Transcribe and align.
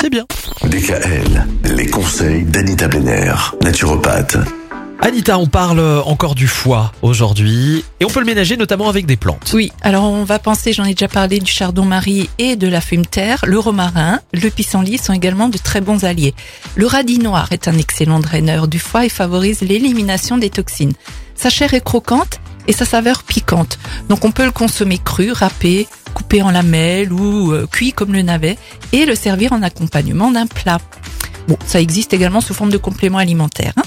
c'est 0.00 0.10
bien. 0.10 0.26
DKL, 0.64 1.46
les 1.64 1.86
conseils 1.88 2.44
d'Anita 2.44 2.86
Benner, 2.86 3.32
naturopathe. 3.62 4.36
Anita, 5.00 5.38
on 5.38 5.46
parle 5.46 5.80
encore 6.06 6.36
du 6.36 6.46
foie 6.46 6.92
aujourd'hui 7.02 7.84
et 7.98 8.04
on 8.04 8.08
peut 8.08 8.20
le 8.20 8.26
ménager 8.26 8.56
notamment 8.56 8.88
avec 8.88 9.06
des 9.06 9.16
plantes. 9.16 9.50
Oui, 9.54 9.72
alors 9.82 10.04
on 10.04 10.22
va 10.22 10.38
penser, 10.38 10.72
j'en 10.72 10.84
ai 10.84 10.94
déjà 10.94 11.08
parlé, 11.08 11.40
du 11.40 11.50
chardon-marie 11.50 12.30
et 12.38 12.54
de 12.54 12.68
la 12.68 12.80
fume-terre. 12.80 13.44
Le 13.44 13.58
romarin, 13.58 14.20
le 14.32 14.50
pissenlit 14.50 14.98
sont 14.98 15.12
également 15.12 15.48
de 15.48 15.58
très 15.58 15.80
bons 15.80 16.04
alliés. 16.04 16.34
Le 16.76 16.86
radis 16.86 17.18
noir 17.18 17.48
est 17.50 17.66
un 17.66 17.76
excellent 17.76 18.20
draineur 18.20 18.68
du 18.68 18.78
foie 18.78 19.04
et 19.04 19.08
favorise 19.08 19.62
l'élimination 19.62 20.38
des 20.38 20.50
toxines. 20.50 20.94
Sa 21.34 21.50
chair 21.50 21.74
est 21.74 21.84
croquante 21.84 22.38
et 22.68 22.72
sa 22.72 22.84
saveur 22.84 23.24
piquante. 23.24 23.78
Donc 24.08 24.24
on 24.24 24.30
peut 24.30 24.44
le 24.44 24.52
consommer 24.52 24.98
cru, 24.98 25.32
râpé, 25.32 25.88
en 26.42 26.50
lamelles 26.50 27.12
ou 27.12 27.52
euh, 27.52 27.66
cuit 27.66 27.92
comme 27.92 28.12
le 28.12 28.22
navet 28.22 28.58
et 28.92 29.06
le 29.06 29.14
servir 29.14 29.52
en 29.52 29.62
accompagnement 29.62 30.30
d'un 30.30 30.46
plat. 30.46 30.78
Bon, 31.48 31.56
ça 31.66 31.80
existe 31.80 32.12
également 32.12 32.42
sous 32.42 32.54
forme 32.54 32.70
de 32.70 32.76
complément 32.76 33.18
alimentaire. 33.18 33.72
hein. 33.76 33.82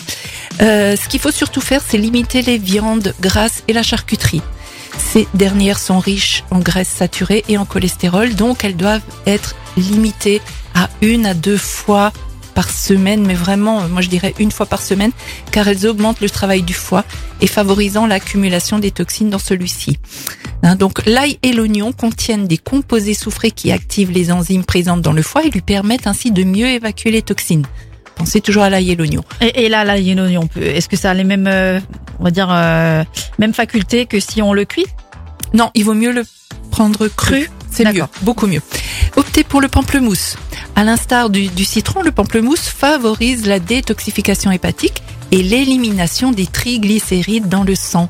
Euh, 0.61 0.95
ce 0.95 1.07
qu'il 1.07 1.19
faut 1.19 1.31
surtout 1.31 1.61
faire, 1.61 1.81
c'est 1.87 1.97
limiter 1.97 2.41
les 2.41 2.57
viandes 2.57 3.13
grasses 3.21 3.63
et 3.67 3.73
la 3.73 3.83
charcuterie. 3.83 4.41
Ces 4.97 5.27
dernières 5.33 5.79
sont 5.79 5.99
riches 5.99 6.43
en 6.51 6.59
graisses 6.59 6.89
saturées 6.89 7.43
et 7.47 7.57
en 7.57 7.65
cholestérol, 7.65 8.35
donc 8.35 8.63
elles 8.63 8.75
doivent 8.75 9.01
être 9.25 9.55
limitées 9.77 10.41
à 10.75 10.89
une 11.01 11.25
à 11.25 11.33
deux 11.33 11.57
fois 11.57 12.11
par 12.53 12.69
semaine, 12.69 13.25
mais 13.25 13.33
vraiment, 13.33 13.81
euh, 13.81 13.87
moi 13.87 14.01
je 14.01 14.09
dirais 14.09 14.33
une 14.39 14.51
fois 14.51 14.65
par 14.65 14.81
semaine, 14.81 15.11
car 15.51 15.67
elles 15.67 15.87
augmentent 15.87 16.19
le 16.19 16.29
travail 16.29 16.63
du 16.63 16.73
foie 16.73 17.05
et 17.39 17.47
favorisant 17.47 18.07
l'accumulation 18.07 18.79
des 18.79 18.91
toxines 18.91 19.29
dans 19.29 19.39
celui-ci. 19.39 19.97
Hein, 20.63 20.75
donc 20.75 21.05
l'ail 21.07 21.39
et 21.41 21.53
l'oignon 21.53 21.91
contiennent 21.91 22.47
des 22.47 22.57
composés 22.57 23.13
soufrés 23.15 23.51
qui 23.51 23.71
activent 23.71 24.11
les 24.11 24.31
enzymes 24.31 24.63
présentes 24.63 25.01
dans 25.01 25.13
le 25.13 25.23
foie 25.23 25.43
et 25.43 25.49
lui 25.49 25.61
permettent 25.61 26.05
ainsi 26.07 26.31
de 26.31 26.43
mieux 26.43 26.67
évacuer 26.67 27.09
les 27.11 27.21
toxines. 27.23 27.65
Pensez 28.15 28.41
toujours 28.41 28.61
à 28.63 28.69
l'ail 28.69 28.91
et 28.91 28.95
l'oignon. 28.95 29.23
Et, 29.41 29.65
et 29.65 29.69
là, 29.69 29.83
là, 29.83 29.97
il 29.97 30.05
y 30.05 30.09
a 30.09 30.13
une 30.13 30.19
oignon. 30.19 30.45
peut- 30.47 30.61
Est-ce 30.61 30.87
que 30.87 30.97
ça 30.97 31.09
a 31.09 31.13
les 31.15 31.23
mêmes, 31.23 31.47
euh, 31.47 31.79
on 32.19 32.23
va 32.25 32.29
dire, 32.31 32.49
euh, 32.51 33.03
mêmes 33.39 33.53
facultés 33.53 34.05
que 34.05 34.19
si 34.19 34.41
on 34.43 34.53
le 34.53 34.65
cuit? 34.65 34.85
Non, 35.55 35.71
il 35.73 35.83
vaut 35.83 35.95
mieux 35.95 36.11
le 36.11 36.23
prendre 36.69 37.07
cru. 37.07 37.49
C'est 37.71 37.91
mieux, 37.91 38.03
beaucoup 38.21 38.47
mieux. 38.47 38.61
Optez 39.15 39.43
pour 39.43 39.61
le 39.61 39.67
pamplemousse. 39.69 40.35
À 40.75 40.83
l'instar 40.83 41.29
du, 41.29 41.47
du 41.47 41.65
citron, 41.65 42.01
le 42.03 42.11
pamplemousse 42.11 42.67
favorise 42.67 43.47
la 43.47 43.59
détoxification 43.59 44.51
hépatique 44.51 45.01
et 45.31 45.41
l'élimination 45.43 46.31
des 46.31 46.45
triglycérides 46.45 47.47
dans 47.47 47.63
le 47.63 47.75
sang, 47.75 48.07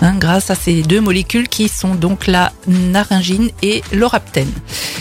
hein, 0.00 0.14
grâce 0.16 0.50
à 0.50 0.54
ces 0.54 0.82
deux 0.82 1.00
molécules 1.00 1.48
qui 1.48 1.68
sont 1.68 1.94
donc 1.96 2.26
la 2.26 2.52
naringine 2.68 3.50
et 3.62 3.82
l'oraptène. 3.92 4.50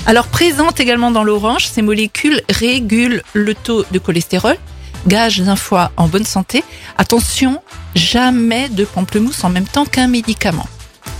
Alors 0.06 0.28
présentes 0.28 0.80
également 0.80 1.12
dans 1.12 1.24
l'orange, 1.24 1.68
ces 1.68 1.82
molécules 1.84 2.42
régulent 2.50 3.22
le 3.34 3.54
taux 3.54 3.86
de 3.92 4.00
cholestérol, 4.00 4.58
gage 5.08 5.40
d'un 5.40 5.56
foie 5.56 5.92
en 5.98 6.08
bonne 6.08 6.26
santé. 6.26 6.64
Attention, 6.98 7.62
jamais 7.96 8.70
de 8.70 8.84
pamplemousse 8.86 9.44
en 9.44 9.50
même 9.50 9.66
temps 9.66 9.86
qu'un 9.86 10.08
médicament. 10.08 10.68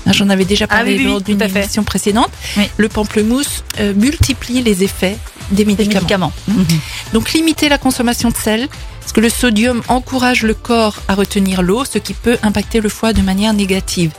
Hein, 0.08 0.12
J'en 0.14 0.30
avais 0.30 0.46
déjà 0.46 0.66
Ah 0.70 0.76
parlé 0.78 0.92
oui, 0.94 0.98
oui, 0.98 1.04
oui, 1.06 1.12
lors 1.12 1.22
d'une 1.22 1.42
émission 1.42 1.84
précédente. 1.84 2.32
Oui. 2.58 2.64
Le 2.78 2.90
pamplemousse 2.90 3.64
euh, 3.80 3.94
multiplie 3.94 4.62
les 4.64 4.84
effets 4.84 5.18
des 5.52 5.64
Des 5.64 5.66
médicaments. 5.66 6.32
médicaments. 6.48 6.72
Donc 7.14 7.34
limiter 7.34 7.70
la 7.70 7.78
consommation 7.78 8.30
de 8.30 8.38
sel, 8.38 8.68
parce 9.12 9.20
que 9.20 9.26
le 9.26 9.42
sodium 9.42 9.82
encourage 9.90 10.44
le 10.44 10.54
corps 10.54 10.96
à 11.10 11.16
retenir 11.16 11.64
l'eau, 11.64 11.84
ce 11.84 11.98
qui 11.98 12.14
peut 12.14 12.38
impacter 12.44 12.80
le 12.80 12.88
foie 12.88 13.12
de 13.12 13.22
manière 13.22 13.54
négative. 13.54 14.14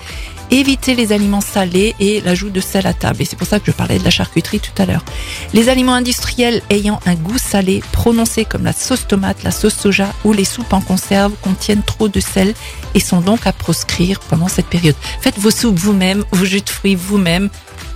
Éviter 0.50 0.94
les 0.94 1.12
aliments 1.12 1.40
salés 1.40 1.94
et 1.98 2.20
l'ajout 2.20 2.50
de 2.50 2.60
sel 2.60 2.86
à 2.86 2.92
table. 2.92 3.22
Et 3.22 3.24
c'est 3.24 3.36
pour 3.36 3.46
ça 3.46 3.58
que 3.58 3.64
je 3.64 3.70
parlais 3.70 3.98
de 3.98 4.04
la 4.04 4.10
charcuterie 4.10 4.60
tout 4.60 4.82
à 4.82 4.84
l'heure. 4.84 5.02
Les 5.54 5.70
aliments 5.70 5.94
industriels 5.94 6.60
ayant 6.68 7.00
un 7.06 7.14
goût 7.14 7.38
salé 7.38 7.82
prononcé 7.92 8.44
comme 8.44 8.64
la 8.64 8.74
sauce 8.74 9.06
tomate, 9.08 9.42
la 9.44 9.50
sauce 9.50 9.76
soja 9.76 10.12
ou 10.24 10.34
les 10.34 10.44
soupes 10.44 10.74
en 10.74 10.82
conserve 10.82 11.32
contiennent 11.40 11.82
trop 11.82 12.08
de 12.08 12.20
sel 12.20 12.52
et 12.94 13.00
sont 13.00 13.22
donc 13.22 13.46
à 13.46 13.54
proscrire 13.54 14.20
pendant 14.20 14.48
cette 14.48 14.66
période. 14.66 14.96
Faites 15.22 15.38
vos 15.38 15.50
soupes 15.50 15.78
vous-même, 15.78 16.22
vos 16.32 16.44
jus 16.44 16.60
de 16.60 16.68
fruits 16.68 16.96
vous-même 16.96 17.48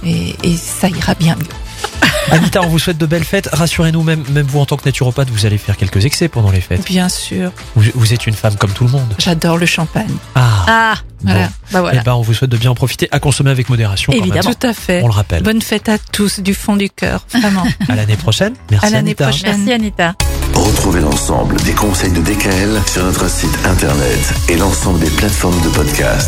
et, 0.03 0.35
et 0.45 0.57
ça 0.57 0.89
ira 0.89 1.13
bien 1.15 1.37
mieux. 1.37 1.66
Anita, 2.31 2.61
on 2.63 2.67
vous 2.69 2.79
souhaite 2.81 2.99
de 2.99 3.07
belles 3.07 3.25
fêtes. 3.25 3.49
Rassurez-nous, 3.53 4.03
même, 4.03 4.25
même 4.31 4.47
vous 4.47 4.59
en 4.59 4.67
tant 4.67 4.77
que 4.77 4.85
naturopathe, 4.85 5.31
vous 5.31 5.47
allez 5.47 5.59
faire 5.59 5.77
quelques 5.77 6.05
excès 6.05 6.29
pendant 6.29 6.51
les 6.51 6.61
fêtes. 6.61 6.85
Bien 6.85 7.09
sûr, 7.09 7.53
Vous, 7.77 7.85
vous 7.95 8.13
êtes 8.15 8.27
une 8.27 8.35
femme 8.35 8.57
comme 8.57 8.73
tout 8.73 8.85
le 8.85 8.91
monde. 8.91 9.15
j'adore 9.19 9.59
le 9.59 9.67
champagne. 9.67 10.11
Ah, 10.35 10.65
Ah, 10.67 10.95
Voilà, 11.23 11.47
bon. 11.47 11.53
bah 11.73 11.81
voilà. 11.83 12.01
Eh 12.01 12.05
ben, 12.05 12.15
on 12.15 12.23
vous 12.23 12.35
souhaite 12.35 12.51
de 12.51 12.57
bien 12.57 12.71
en 12.73 12.75
profiter, 12.75 13.09
à 13.13 13.21
consommer 13.21 13.51
avec 13.51 13.69
modération. 13.69 14.13
quand 14.13 14.19
même. 14.19 14.29
Évidemment. 14.29 14.55
Tout 14.55 14.67
à 14.67 14.73
fait. 14.75 15.03
On 15.03 15.07
le 15.07 15.13
rappelle. 15.13 15.43
Bonne 15.45 15.63
fête 15.63 15.89
à 15.89 15.99
tous 15.99 16.41
du 16.41 16.53
fond 16.55 16.77
du 16.77 16.91
cœur, 16.91 17.25
vraiment. 17.33 17.65
À 17.89 17.95
l'année 17.95 18.17
prochaine. 18.17 18.55
Merci 18.71 18.87
À 18.87 18.91
l'année 18.91 19.11
Anita. 19.11 19.29
prochaine. 19.29 19.57
merci 19.59 19.73
Anita. 19.73 20.15
Retrouvez 20.55 21.01
l'ensemble 21.01 21.57
des 21.63 21.73
conseils 21.73 22.13
de 22.13 22.21
DKL 22.21 22.81
sur 22.87 23.05
notre 23.05 23.29
site 23.31 23.57
internet 23.67 24.35
et 24.49 24.57
l'ensemble 24.57 24.99
des 25.01 25.11
plateformes 25.11 25.61
de 25.63 25.69
podcast. 25.69 26.25